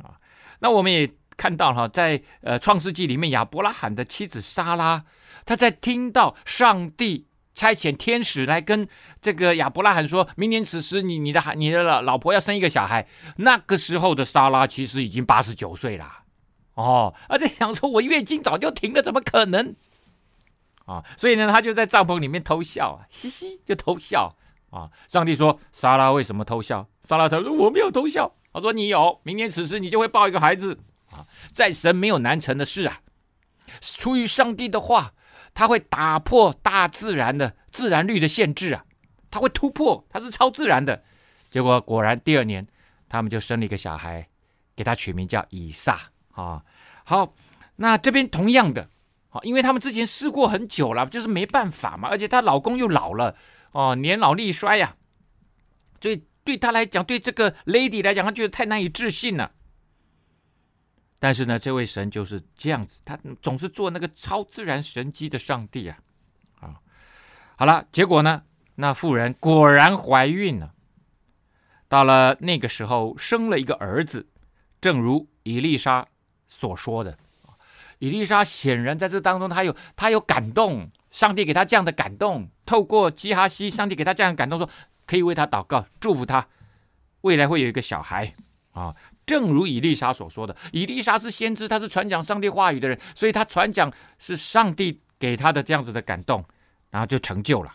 [0.02, 0.20] 啊，
[0.60, 1.10] 那我们也。
[1.34, 5.02] 看到哈，在呃创世纪里面，亚伯拉罕的妻子莎拉，
[5.46, 8.86] 她在听到上帝差遣天使来跟
[9.22, 16.06] 这个亚伯拉罕说，明年此时你你的孩你的老老婆要生一个小孩，那个时候的莎拉其实已经八十九岁了，
[16.74, 19.74] 哦，而且想说我月经早就停了，怎么可能？
[20.86, 24.28] 啊，所以呢，他就在帐篷里面偷笑啊，嘻嘻，就偷笑
[24.70, 24.90] 啊。
[25.08, 26.88] 上帝说，莎拉为什么偷笑？
[27.04, 30.78] 莎拉他说我没有偷笑，他说你有，明年此时你就会抱一个孩子。
[31.12, 33.02] 啊，在神没有难成的事啊！
[33.82, 35.12] 出于上帝的话，
[35.52, 38.86] 他会打破大自然的自然律的限制啊，
[39.30, 41.04] 他会突破，他是超自然的。
[41.50, 42.66] 结果果然，第二年
[43.10, 44.26] 他们就生了一个小孩，
[44.74, 46.00] 给他取名叫以撒
[46.32, 46.64] 啊。
[47.04, 47.34] 好，
[47.76, 48.88] 那这边同样的
[49.32, 53.34] 啊，因为他们之前试过很久了，就是没办法嘛，而且她老公又老了
[53.72, 54.94] 哦，年老力衰呀，
[56.00, 59.50] 所以对她来讲，对这个 lady 来讲，她觉得太难以置信了。
[61.18, 65.98] 但是呢，这位神就是这样子，他总是做那个超自然神迹的上帝啊！
[66.60, 66.80] 啊，
[67.56, 68.42] 好了，结果呢，
[68.74, 70.74] 那妇人果然怀孕了。
[71.88, 74.26] 到了那个时候，生了一个儿子，
[74.80, 76.08] 正如伊丽莎
[76.48, 77.16] 所说的。
[78.02, 84.68] 以利沙显然在这当中，他有他有感动，上帝给他这样的感动，透过基哈西，上帝给他这样的感动，说
[85.06, 86.48] 可以为他祷告，祝福他
[87.20, 88.34] 未来会有一个小孩
[88.72, 88.92] 啊。
[89.24, 96.44] 正如以利沙所说的，以利沙是先知，他是传讲上帝话语的人，所以他传讲是上帝给他的这样子的感动，
[96.90, 97.72] 然后就成就了。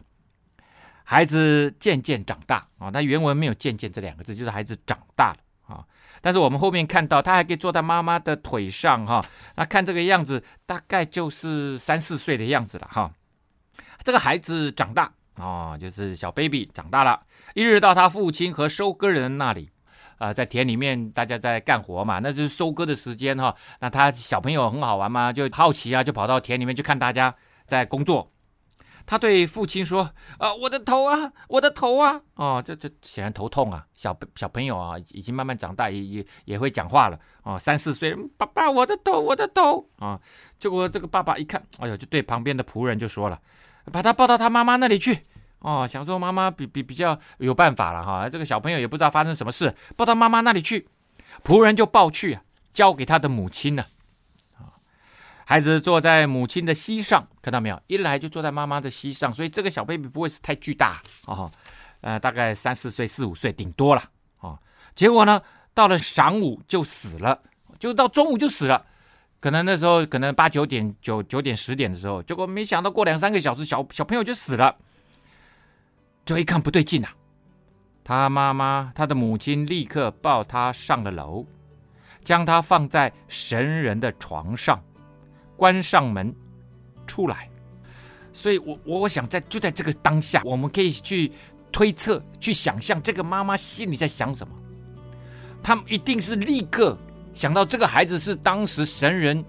[1.05, 5.39] 孩子渐渐长大啊，那原文没有“渐渐”这两个字，就是孩子长大了
[5.73, 5.85] 啊。
[6.21, 9.25] 但是我们后面看到他还可以坐在妈妈的腿上哈，
[9.55, 13.11] 那看这个样子，大概就是三四岁的样子了哈。
[14.03, 17.21] 这个孩子长大哦，就是小 baby 长大了，
[17.53, 19.69] 一日到他父亲和收割人那里。
[20.19, 23.55] 啊、在田里面，大家在干活嘛，那就是收割的时间哈。
[23.81, 27.35] 那他小朋友很好玩嘛，就好奇啊，就跑到田里面去看大家
[27.67, 28.31] 在工作。
[29.07, 32.19] 他对父亲说：“啊、我的头啊，我的头啊！
[32.35, 33.85] 哦，这这显然头痛啊。
[33.95, 37.17] 小小朋友啊，已经慢慢长大，也也也会讲话了。
[37.43, 40.19] 哦，三四岁，爸爸，我的头，我的头啊！
[40.59, 43.39] 结果这个爸爸一看，哎呦，就对旁边的仆人就说了：
[43.93, 45.25] 把他抱到他妈妈那里去。”
[45.59, 50.87] 哦，想说妈妈比比比较有办法了哈，这个小朋友也不知道发生什么事，抱到妈妈那里去，
[51.45, 52.37] 仆人就抱去，
[52.73, 53.85] 交给他的母亲呢。
[55.49, 57.81] 孩子坐在母亲的膝上，看到没有？
[57.87, 61.49] 一来就坐在妈妈的膝上，所以这个小 baby 不会是太巨大啊，
[62.01, 64.03] 呃，大概三四岁、四五岁顶多了
[64.39, 64.59] 啊。
[64.93, 65.41] 结果呢，
[65.73, 67.41] 到了晌午就死了，
[67.79, 68.85] 就到中午就死了，
[69.39, 74.75] 可能那时候可能八九点、九九点、十点的时候，结果没想到过两三个小时，小小朋友就死了。
[76.25, 77.13] 就一看不对劲啊，
[78.03, 81.45] 他妈妈，他的母亲立刻抱他上了楼，
[82.21, 84.83] 将他放在神人的床上，
[85.57, 86.33] 关上门
[87.05, 87.49] 出来。
[88.31, 91.31] 所以我，我我想在就在这个当下，我们可以去
[91.71, 94.53] 推测、去想象这个妈妈心里在想什么。
[95.63, 96.97] 他们一定是立刻
[97.33, 99.43] 想到这个孩子是当时神人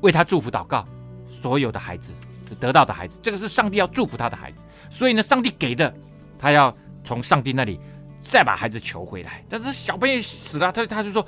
[0.00, 0.86] 为他祝福祷告，
[1.28, 2.12] 所有的孩子
[2.60, 4.62] 得到的孩子，这个是上帝要祝福他的孩子。
[4.88, 5.92] 所以呢，上帝给的，
[6.38, 7.80] 他要从上帝那里
[8.20, 9.44] 再把孩子求回来。
[9.48, 11.26] 但是小朋友死了，他他就说，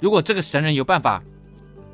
[0.00, 1.22] 如果这个神人有办法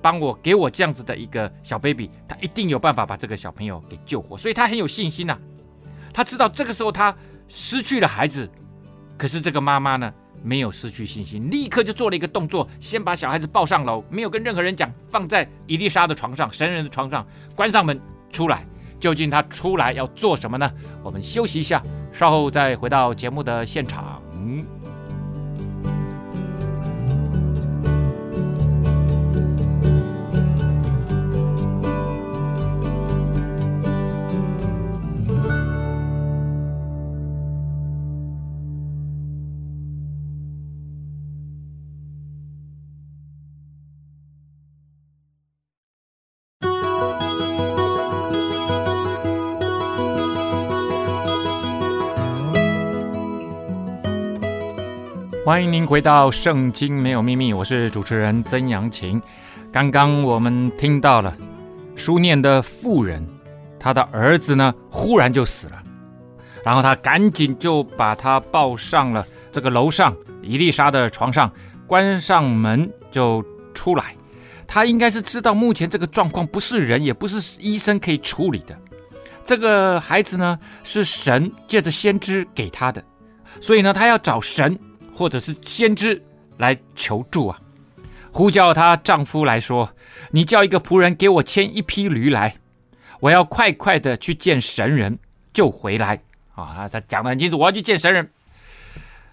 [0.06, 4.38] 帮我给我这样子的一个小 baby，他一定有办法把这个小朋友给救活。
[4.38, 5.38] 所以他很有信心呐、啊。
[6.14, 7.12] 他知道这个时候他
[7.48, 8.48] 失去了孩子，
[9.18, 10.14] 可是这个妈妈呢，
[10.44, 18.64] 没有失去信心，立刻就做了一个动作，先把小孩子抱上楼，没有跟任何人讲，放在伊丽莎的床上，神人的床上，关上门出来。
[19.00, 20.72] 究竟他出来要做什么呢？
[21.02, 24.05] 我们休息一下，稍后再回到节目的现场。
[55.46, 59.22] 欢迎您回到《圣经没有秘密》，我是主持人曾阳晴。
[59.70, 61.32] 刚刚我们听到了
[61.94, 63.24] 书念的妇人，
[63.78, 65.80] 她的儿子呢忽然就死了，
[66.64, 71.48] 然后他赶紧就把他抱上了这个楼上伊丽莎的床上，
[71.86, 73.40] 关上门就
[73.72, 74.16] 出来。
[74.66, 78.76] 他应该是知道目前这个状况不是人也不是医生可以处理的。
[79.44, 83.00] 这个孩子呢是神借着先知给他的，
[83.60, 84.76] 所以呢他要找神。
[85.16, 86.22] 或者是先知
[86.58, 87.58] 来求助啊，
[88.32, 89.90] 呼叫她丈夫来说
[90.32, 92.56] ：“你叫一个仆人给我牵一匹驴来，
[93.20, 95.18] 我要快快的去见神人，
[95.54, 96.20] 就回来。”
[96.54, 98.30] 啊，她讲得很清楚，我要去见神人。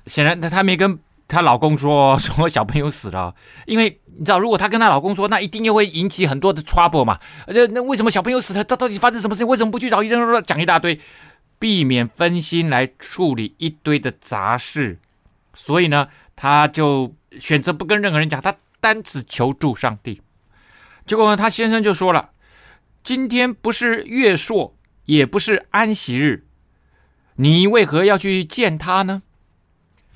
[0.07, 7.19] 显然，她她没跟她老公说 说小朋友死了，因为你知道，如果她跟她老公说，那一定又会引起很多的 trouble 嘛。
[7.45, 8.63] 而且，那为什么小朋友死了？
[8.63, 9.47] 他到底发生什么事情？
[9.47, 10.41] 为什么不去找医生说？
[10.41, 10.99] 讲一大堆，
[11.59, 14.99] 避免分心来处理一堆的杂事。
[15.53, 20.19] 所以呢，他就选择不跟任何人讲，他单次求助上帝。
[21.05, 22.31] 结果呢，他先生就说了
[23.03, 26.45] ：“今天不是月朔，也不是安息日，
[27.35, 29.21] 你为何要去见他呢？”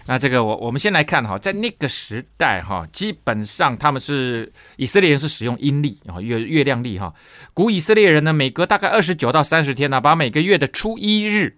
[0.07, 7.13] 那这个我我们先来看哈，在那个时代哈，基本上他们是以色列人是使用阴历啊，月月亮历哈。
[7.53, 11.57] 古以色列人呢，每隔大概二十九到三十天呢，把每个月的初一日，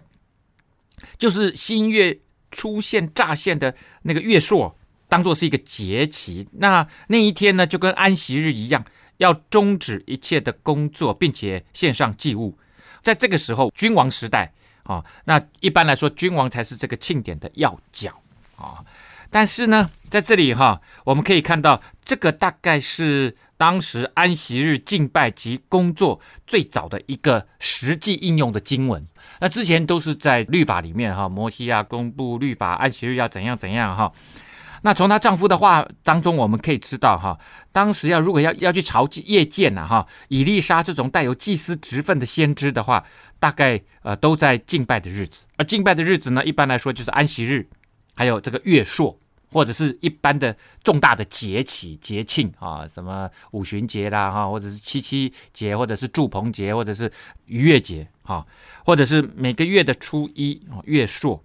[1.18, 2.20] 就是新月。
[2.52, 4.76] 出现乍现的那个月朔，
[5.08, 6.48] 当做是一个节期。
[6.54, 8.84] 那那一天呢，就跟安息日一样，
[9.18, 12.58] 要终止一切的工作，并且献上祭物。
[13.02, 18.21] 在这个时候，君王时代啊，那一般来说，君王才是这个庆典的要角
[18.56, 18.84] 啊。
[19.32, 29.06] 但是呢，在这里哈，我们可以看到，这个大概是当时安息日敬拜及工作最早的一个实际应用的经文。
[29.40, 34.12] 那之前都是在律法里面哈，摩西啊公布律法，安息日要怎样怎样哈。
[34.82, 37.38] 那从她丈夫的话当中，我们可以知道哈，
[37.71, 43.04] 当时要如果要要去朝夜见呐哈，以利沙这种带有祭司职分的先知的话，
[43.40, 45.46] 大概呃都在敬拜的日子。
[45.58, 47.67] 而敬拜的日子呢，一般来说就是安息日，
[48.20, 49.17] 还有这个月朔。
[49.52, 57.12] 或者是一般的重大的节气节庆啊，什么五旬节啦哈，或者是七七节，或者是祝棚节，或者是
[57.48, 58.46] 逾越节哈，
[58.86, 61.44] 或者是每个月的初一月朔。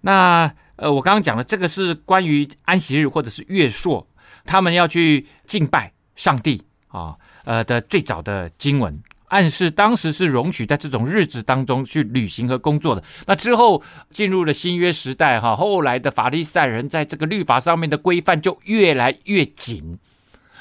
[0.00, 4.08] 那呃，我刚刚讲的这个是关于安息日或者是月朔，
[4.46, 8.98] 他们要去敬拜上帝啊，呃的最早的经文。
[9.36, 13.04] 暗示当时是容许在这种日子当中去旅行和工作的。
[13.26, 19.98] 那之后进入了新约时代，哈，后来的法利赛人在这个律法上面的规范就越来越紧。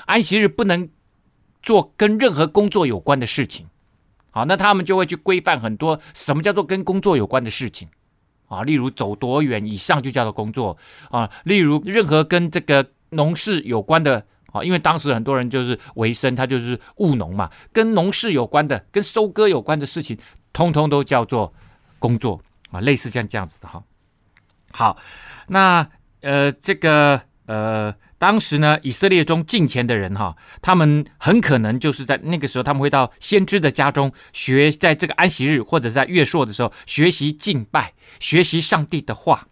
[0.07, 0.89] 安息日不能
[1.63, 3.65] 做跟任何工作有关的事情，
[4.31, 7.87] 好，那他们就会去规范很多什么叫做跟工作有关的事情，
[8.49, 10.77] 啊，例如走多远以上就叫做工作，
[11.09, 14.25] 啊，例如任何跟这个农事有关的。
[14.55, 20.17] 啊，因为当时很多人就是为生，他就是务农嘛，跟农事有关的、跟收割有关的事情，
[20.53, 21.53] 通通都叫做
[21.99, 22.41] 工作
[22.71, 23.83] 啊，类似像这样子的哈。
[24.71, 24.97] 好，
[25.47, 25.87] 那
[26.21, 39.47] 呃，这个呃，当时呢，以色列中敬虔的人哈，他们很可能就是在那个时候，他们会到先知的家中学，在这个安息日或者在月朔的时候学习敬拜，学习上帝的话。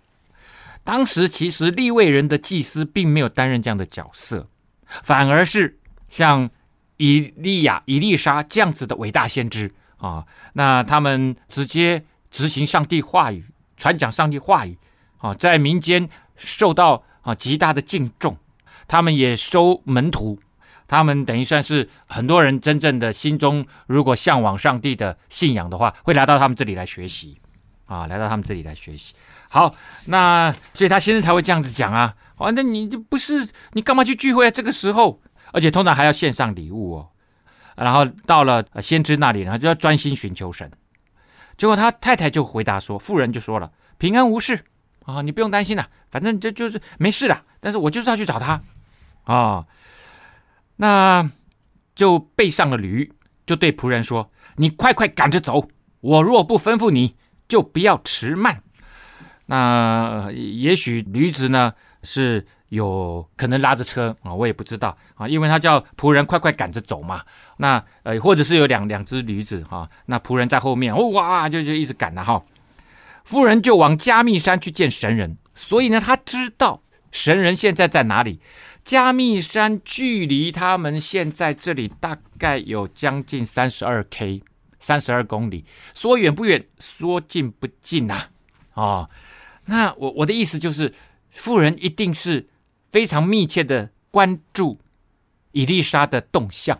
[0.86, 4.50] 当时其实利未人的祭司并没有担任这样的角色。
[5.02, 5.80] 反而是
[6.10, 6.50] 像
[6.98, 13.44] 以利亚、以利沙这样子的伟大先知啊，那他们直接执行上帝话语，
[13.76, 14.78] 传讲上帝话语
[15.18, 18.38] 啊，在民间受到啊极大的敬重，
[18.88, 20.40] 他们也收门徒，
[20.88, 27.38] 他们等于算是很多人真正的心中如果向往上帝的信仰的话，会来到他们这里来学习
[27.86, 29.16] 啊，来到他们这里来学习。
[29.50, 29.74] 好，
[30.06, 32.14] 那所以他先生才会这样子讲啊。
[32.38, 34.52] 哦，那你就不是你干嘛去聚会啊？
[34.52, 35.22] 这个时候，
[35.52, 37.10] 而且通常还要献上礼物哦。
[37.76, 40.72] 然后到了先知那里，然后就要专心寻求神。
[41.58, 44.60] 结果他太太就回答说：“妇人就说了，平安无事
[45.06, 47.44] 啊，你不用担心了，反正这就是没事了。
[47.60, 48.62] 但是我就是要去找他
[49.24, 49.66] 啊。
[50.76, 51.30] 那
[51.96, 53.12] 就备上了驴，
[53.46, 55.68] 就对仆人说：‘你快快赶着走，
[56.02, 57.16] 我若不吩咐你，
[57.48, 58.64] 就不要迟慢。’
[59.48, 61.74] 那也许驴子呢？”
[62.04, 67.24] 是有可能拉着车啊，我也不知道啊，因为他叫仆人快快赶着走嘛。
[67.58, 72.44] 那呃，或者是有两两只驴子哈，那仆人在后面，哇，就就一直赶了哈。
[73.24, 76.82] 夫人就往加密山去见神人，所以呢，他知道
[77.12, 78.42] 神人现在在哪里。
[78.84, 84.44] 加密山距离他们现在这里大概有将近三十二 K，
[84.80, 88.24] 三十二公里，说远不远，说近不近呐。
[88.74, 89.10] 哦，
[89.68, 90.94] 那我我的意思就是。
[91.34, 92.48] 妇人一定是
[92.92, 94.80] 非常密切的关注
[95.52, 96.80] 伊丽莎的动向，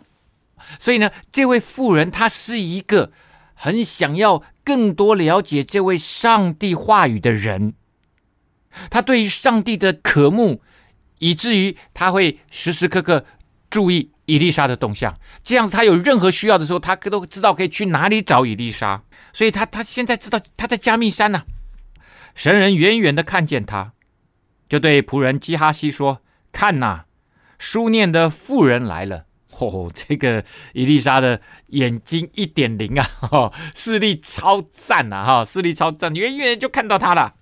[0.78, 3.10] 所以呢，这位妇人她是一个
[3.54, 7.74] 很想要更多了解这位上帝话语的人，
[8.90, 10.62] 她对于上帝的渴慕，
[11.18, 13.26] 以至于她会时时刻刻
[13.68, 19.02] 注意伊丽莎的动向，这样子她有任何需要的时候，她都知道可以去哪里找伊丽莎，
[19.32, 21.42] 所以她她现在知道她在加密山呢、
[22.36, 23.92] 神人远远的看见他。
[24.68, 26.20] 就对仆人基哈西说
[26.52, 27.04] ：“看呐，
[27.58, 29.24] 书念的妇人来了。
[29.58, 37.34] 哦，这个伊丽莎的眼睛一点零啊，哦、视力超赞呐，哈，视力超赞，远远就看到他了。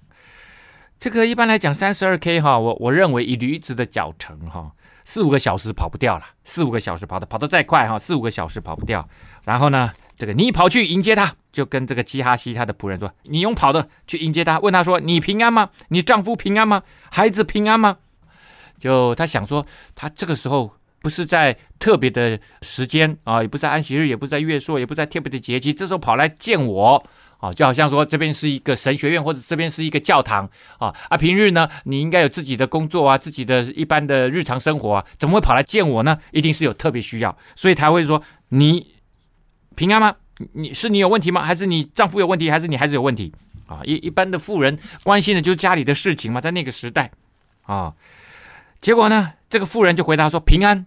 [0.99, 4.73] 这个一般来讲，三十二 K 哈，我我认为以驴子的脚程哈，
[5.07, 9.09] 四五个小时跑不掉了，四五个小时跑的跑得再快哈，四五个小时跑不掉。
[9.45, 15.69] 然后呢，这个你跑去迎接他。”就跟这个基哈西他的仆人说：“你用跑的去迎接他，问他说：‘你平安吗？
[15.89, 16.83] 你丈夫平安吗？
[17.11, 17.99] 孩子平安吗？’
[18.81, 27.05] 就他想说，他这个时候不是在特别的时间啊，也不是在安息日，也不是在月朔，也不是在特别的节期，这时候跑来见我
[27.37, 30.49] 啊，就好像说这边是一个神学院，或者这边是一个教堂
[30.79, 36.17] 啊啊，平日呢你应该有自己的工作啊，自己的一般的日常生活啊，怎么会跑来见我呢？
[36.31, 38.92] 一定是有特别需要，所以他会说：‘你
[39.77, 40.15] 平安吗？’”
[40.53, 41.43] 你是你有问题吗？
[41.43, 42.51] 还是你丈夫有问题？
[42.51, 43.33] 还是你孩子有问题？
[43.67, 47.11] 啊，一一般的富人关心的就是家里的事情嘛，在那个时代，
[47.63, 47.95] 啊，
[48.81, 50.85] 结果呢，这个富人就回答说平安，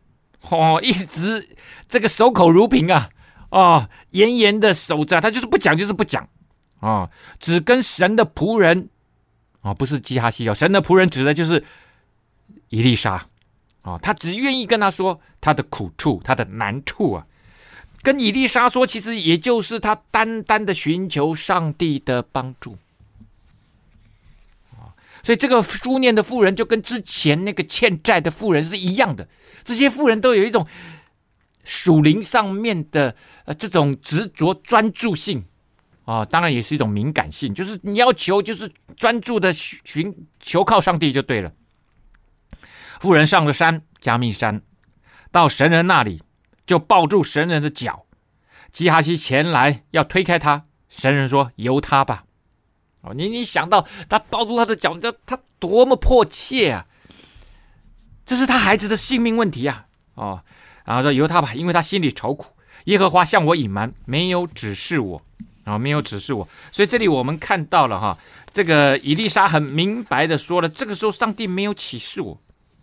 [0.49, 1.47] 哦，一直
[1.87, 3.09] 这个守口如瓶啊，
[3.49, 6.27] 哦，严严的守着，他就是不讲，就是不讲，
[6.79, 7.09] 啊，
[7.39, 8.89] 只跟神的仆人，
[9.61, 11.63] 啊，不是基哈西哦，神的仆人指的就是
[12.69, 13.25] 伊丽莎，
[13.83, 17.25] 啊，他只愿意跟他说他的苦处，他的难处啊。
[18.05, 22.77] 跟以利沙说，其实也就是他单单的寻求上帝的帮助，
[25.23, 29.27] 所以这个书念的妇人就跟之前那个欠债的妇人是一样的，
[29.63, 30.67] 这些妇人都有一种
[31.63, 35.43] 属灵上面的呃这种执着专注性。
[36.05, 41.51] 啊，当然也是一种敏感性，就是你要求就是专注的寻求靠上帝就对了。
[42.99, 44.61] 妇人上了山加密山，
[45.31, 46.21] 到神人那里，
[46.65, 48.05] 就抱住神人的脚。
[48.71, 52.23] 基哈西前来要推开他，神人说：“由他吧。”
[53.01, 56.87] 哦，你你想到他抱住他的脚，你知道他多么迫切啊！
[58.25, 59.85] 这是他孩子的性命问题啊！
[60.15, 60.41] 哦，
[60.85, 62.47] 然后说由他吧，因为他心里愁苦。
[62.85, 65.21] 耶和华向我隐瞒，没有指示我
[65.63, 66.47] 啊、哦，没有指示我。
[66.71, 68.17] 所以这里我们看到了哈，
[68.51, 72.41] 这个以利沙很明白的说了，这个时候上帝没有启示我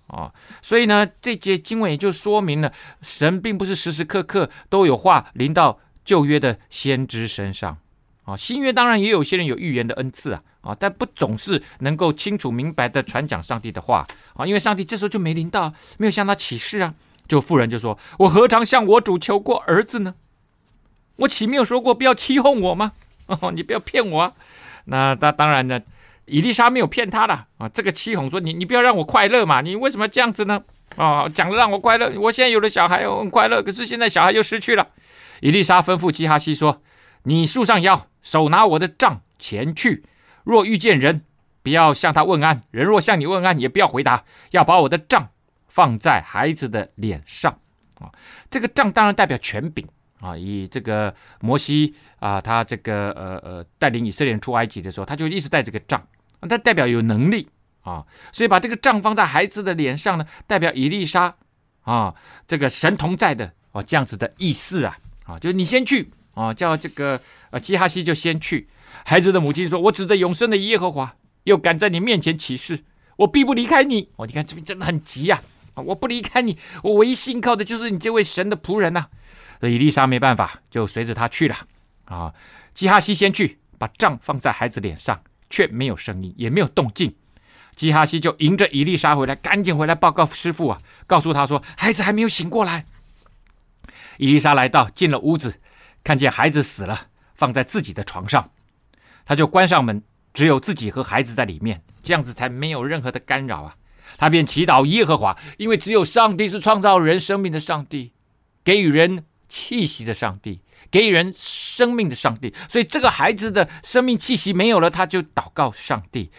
[0.08, 7.78] 啊、所以呢，这节经文也就说明了，神并不是时时刻刻都有话临到旧约的先知身上。
[8.24, 16.94] 啊，新约当然也有些人有预言的恩赐啊，啊，但不总是能够清楚明白的传讲上帝的话啊，因为上帝这时候就没临到，没有向他启示啊。
[17.26, 20.14] 就妇人就说：“我何尝向我主求过儿子呢？
[21.16, 22.92] 我岂没有说过不要欺哄我吗？
[23.26, 24.32] 哦，你不要骗我啊！
[24.84, 25.80] 那他当然呢，
[26.32, 27.68] 伊丽莎没有骗他了啊。
[27.68, 30.62] 这个七哄说你你不要让我快乐嘛，你为什么这样子呢？
[30.96, 34.88] 啊，讲了让我快乐，我现在有了小孩，我很快乐，可是现在小孩又失去了。
[35.40, 36.82] 伊丽莎吩咐基哈西说：
[37.24, 40.04] 你束上腰。”手拿我的杖前去，
[40.44, 41.22] 若遇见人，
[41.64, 44.22] 不要向他问安；人若向你问安，也不要回答，
[44.52, 45.28] 要把我的杖
[45.66, 47.58] 放在孩子的脸上。
[47.98, 48.12] 啊，
[48.48, 49.84] 这个杖当然代表权柄
[50.20, 50.36] 啊。
[50.36, 56.00] 以这个摩西啊，他这个呃呃带领以色列人出埃及的时候，他就一直带这个杖，
[56.48, 57.48] 他代表有能力
[57.82, 58.04] 啊。
[58.32, 61.34] 所以把这个杖放在孩子的脸上呢，代表以利沙
[61.82, 62.14] 啊，
[62.46, 64.98] 这个神同在的哦，这样子的意思啊。
[65.24, 66.10] 啊，就是你先去。
[66.34, 67.20] 啊，叫这个
[67.50, 68.66] 呃基哈西就先去。
[69.04, 71.14] 孩子的母亲说：“我指着永生的耶和华，
[71.44, 72.84] 又敢在你面前起誓，
[73.16, 75.42] 我必不离开你。”哦，你看这边真的很急呀！
[75.74, 79.08] 啊，我不离开你，我唯一信靠的就是你这位神的仆人呐。
[79.60, 81.56] 所以以利沙没办法，就随着他去了。
[82.06, 82.32] 啊，
[82.72, 85.22] 基哈西先去，把杖放在孩子脸上，
[85.52, 87.14] 却没有声音，也没有动静。
[87.76, 92.86] 基哈西就迎着伊丽莎回来，赶紧回来报告师傅啊，告诉他说：“孩子还没有醒过来。”
[94.16, 95.60] 伊丽莎来到，进了屋子。
[96.02, 98.50] 看见孩子死了，放在自己的床上，
[99.24, 100.02] 他就关上门，
[100.34, 103.76] 只有自己和孩子在里面，这样子才没有任何的干扰啊。
[104.18, 108.12] 他便祈祷耶和华，因为只有上帝是创造人生命的上帝，
[108.64, 112.52] 给予人气息的上帝，给予人生命的上帝。
[112.68, 116.30] 所以这个孩子的生命气息没有了，他就祷告上帝，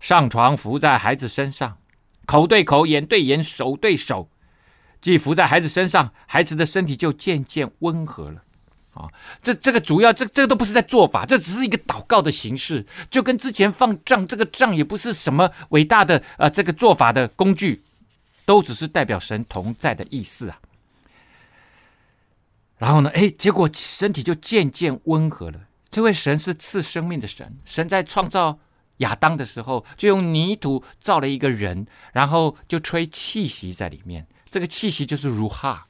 [0.00, 1.78] 上床伏在孩子身上，
[2.26, 4.30] 口对口，眼对眼，手对手，
[5.00, 8.42] 既伏在孩子身上，孩子的身体就渐渐温和了。
[8.92, 9.08] 啊，
[9.40, 17.84] 这这个主要这这个都不是在做法，这只是一个祷告的形式，就跟之前放杖，这个杖也不是什么伟大的呃这个做法的工具，
[18.44, 20.58] 都只是代表神同在的意思啊。
[22.80, 25.60] 然后呢，哎，结果身体就渐渐温和了。
[25.88, 28.58] 这位神是赐生命的神，神在创造
[28.96, 35.86] 亚当的时候，就用泥土造了一个人，然后就吹气息在里面，这个气息就是如哈，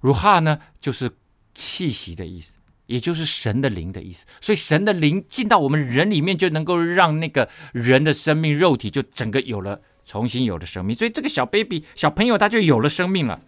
[0.00, 1.10] 如哈呢就是。
[1.56, 4.26] 气息的意思，也就是神的灵的意思。
[4.40, 10.96] 所以神的灵进到我们人里面，就能够让那个人的生命肉体就整个有了重新有了生命。
[10.96, 13.40] 所以这个小 baby 小朋友他就有了生命了。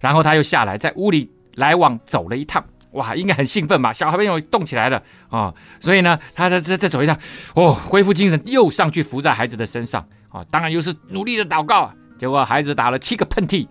[0.00, 3.92] 然后他又下来，在屋里来往走了一趟，哇，应该很兴奋吧？
[3.92, 7.18] 小孩朋友动起来了啊、所以呢，他在这这走一趟，
[7.54, 11.94] 哦，恢复精神，又上去扶在孩子的身上啊、当然又是努力的祷告啊。
[12.18, 13.66] 结果孩子打了七个喷嚏，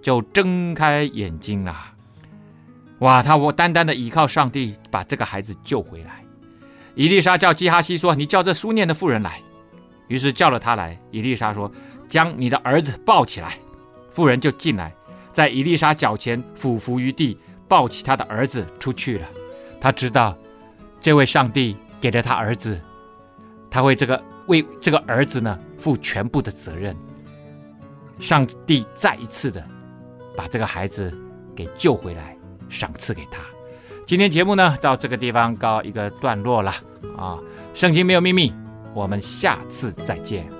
[0.00, 1.74] 就睁开眼睛了。
[3.00, 3.22] 哇！
[3.22, 6.22] 他我单单的倚靠上帝，把这个孩子救回来。
[6.94, 9.40] 伊丽莎叫基哈西说：“你叫这书念的妇人来。”
[10.08, 10.98] 于是叫了他来。
[11.12, 11.70] 伊丽莎说
[12.08, 13.54] ：“将你的儿子抱起来。”
[14.10, 14.92] 妇人就进来，
[15.38, 19.28] 在伊丽莎脚前俯伏于地，抱起他的儿子出去了。
[19.80, 20.36] 他知道
[20.98, 22.76] 这位上帝给了他儿子，
[23.70, 26.96] 他为这个为这个儿子呢负全部的责任。
[28.18, 29.64] 上帝再一次的
[30.36, 31.16] 把这个孩子
[31.54, 32.36] 给救回来。
[32.68, 33.38] 赏赐给他。
[34.04, 36.74] 今天节目呢，到这个地方告一个段落了
[37.16, 37.38] 啊。
[37.74, 38.52] 圣经没有秘密，
[38.92, 40.57] 我们下次再见。